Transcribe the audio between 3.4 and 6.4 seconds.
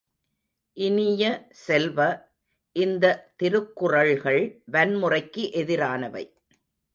திருக்குறள்கள் வன்முறைக்கு எதிரானவை!